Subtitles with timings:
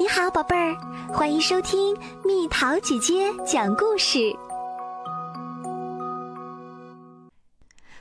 [0.00, 0.76] 你好，宝贝儿，
[1.12, 4.32] 欢迎收听蜜桃姐姐讲故事。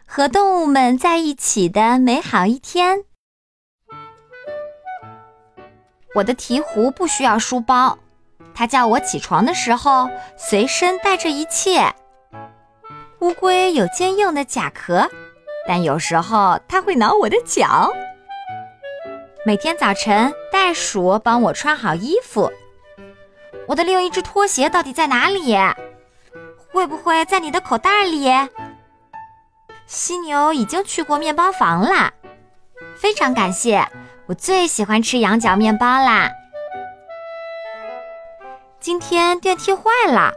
[0.05, 3.04] 和动物们在一起的美好一天。
[6.13, 7.98] 我的鹈鹕不需要书包，
[8.54, 10.08] 它叫我起床的时候
[10.38, 11.92] 随身带着一切。
[13.22, 15.10] 乌龟有坚硬的甲壳，
[15.68, 17.91] 但有时候它会挠我的脚。
[19.48, 22.52] 每天早晨，袋鼠帮我穿好衣服。
[23.66, 25.55] 我的另一只拖鞋到底在哪里？
[26.70, 28.30] 会不会在你的口袋里？
[29.86, 32.12] 犀牛已经去过面包房啦，
[32.98, 33.88] 非常感谢，
[34.26, 36.30] 我最喜欢吃羊角面包啦。
[38.82, 40.34] 今天电梯坏了，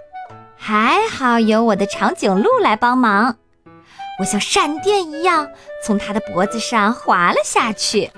[0.57, 3.39] 还好有我的长颈鹿来帮忙。
[4.21, 5.51] 我像闪电一样
[5.85, 8.13] 从它的脖子上滑了下去。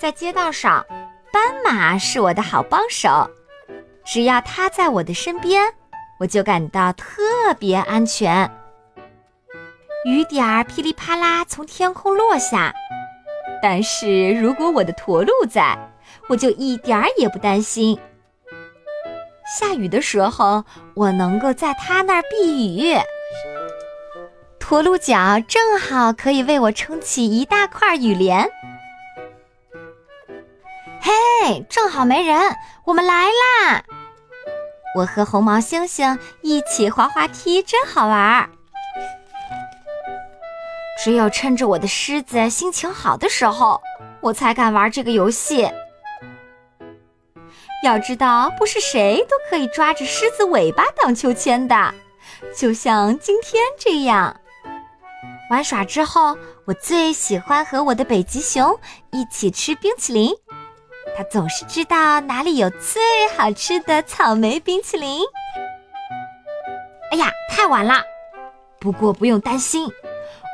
[0.00, 0.82] 在街道上，
[1.30, 3.30] 斑马是我的好帮手。
[4.02, 5.62] 只要它在我的身边，
[6.18, 7.22] 我就感到特
[7.58, 8.50] 别安全。
[10.06, 12.72] 雨点儿噼里啪啦从天空落下，
[13.62, 15.76] 但是如果我的驼鹿在，
[16.30, 17.98] 我就一点儿也不担心。
[19.58, 22.96] 下雨的时候，我能够在它那儿避雨。
[24.58, 28.50] 驼鹿角正好可以为我撑起一大块雨帘。
[31.42, 33.82] 嘿，正好没人，我们来啦！
[34.94, 38.50] 我和红毛猩猩一起滑滑梯，真好玩儿。
[41.02, 43.80] 只有趁着我的狮子心情好的时候，
[44.20, 45.66] 我才敢玩这个游戏。
[47.82, 51.94] 要知道，不是谁都可以抓着狮子尾巴荡秋千的，
[52.54, 54.38] 就像今天这样。
[55.48, 58.78] 玩耍之后，我最喜欢和我的北极熊
[59.10, 60.34] 一起吃冰淇淋。
[61.24, 63.02] 总是知道哪里有最
[63.36, 65.20] 好吃的草莓冰淇淋。
[67.12, 68.02] 哎呀，太晚了！
[68.78, 69.88] 不过不用担心，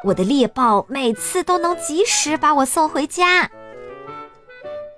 [0.04, 3.50] 我的猎豹每次都能及时把我送回家。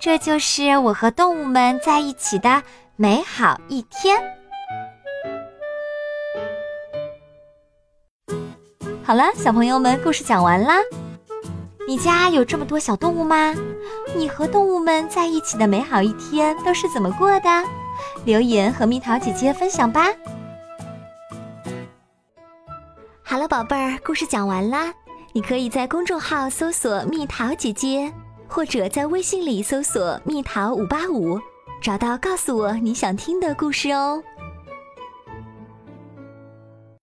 [0.00, 2.62] 这就是我和动物们在一起的
[2.96, 4.16] 美好一天。
[9.02, 10.76] 好了，小朋友们，故事讲完啦。
[11.88, 13.54] 你家有这么多小动物吗？
[14.14, 17.48] 你和动物们在一起的美好一天都是怎么过的？
[18.26, 20.08] 留言和蜜桃姐姐分享吧。
[23.22, 24.92] 好了，宝贝儿，故事讲完啦。
[25.32, 28.12] 你可以在公众号搜索“蜜桃姐姐”，
[28.46, 31.40] 或者在微信里搜索“蜜桃五八五”，
[31.80, 34.22] 找到告诉我你想听的故事哦。